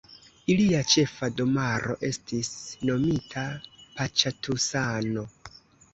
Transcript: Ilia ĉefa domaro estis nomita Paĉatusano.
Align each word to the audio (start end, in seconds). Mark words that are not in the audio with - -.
Ilia 0.53 0.79
ĉefa 0.93 1.29
domaro 1.41 1.97
estis 2.09 2.49
nomita 2.91 3.47
Paĉatusano. 3.99 5.27